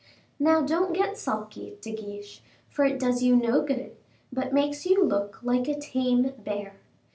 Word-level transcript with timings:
Now 0.39 0.63
don't 0.63 0.95
get 0.95 1.15
sulky, 1.15 1.77
De 1.79 1.91
Guiche, 1.93 2.41
for 2.71 2.85
it 2.85 2.97
does 2.97 3.21
you 3.21 3.35
no 3.35 3.61
good, 3.61 3.95
but 4.33 4.51
makes 4.51 4.83
you 4.83 5.03
look 5.03 5.43
like 5.43 5.67
a 5.67 5.79
tame 5.79 6.33
bear. 6.39 6.77